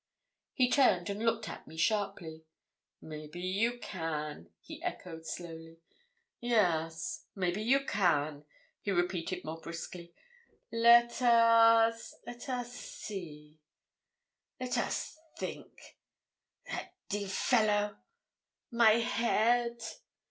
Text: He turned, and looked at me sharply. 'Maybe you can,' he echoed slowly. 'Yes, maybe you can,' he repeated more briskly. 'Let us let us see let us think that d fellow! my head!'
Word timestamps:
He 0.55 0.67
turned, 0.67 1.11
and 1.11 1.23
looked 1.23 1.47
at 1.47 1.67
me 1.67 1.77
sharply. 1.77 2.43
'Maybe 3.01 3.39
you 3.39 3.77
can,' 3.77 4.49
he 4.59 4.81
echoed 4.81 5.27
slowly. 5.27 5.77
'Yes, 6.39 7.27
maybe 7.35 7.61
you 7.61 7.85
can,' 7.85 8.43
he 8.79 8.89
repeated 8.89 9.45
more 9.45 9.61
briskly. 9.61 10.11
'Let 10.71 11.21
us 11.21 12.15
let 12.25 12.49
us 12.49 12.73
see 12.73 13.59
let 14.59 14.75
us 14.79 15.19
think 15.37 15.99
that 16.65 16.95
d 17.07 17.27
fellow! 17.27 17.97
my 18.71 18.93
head!' 18.93 19.83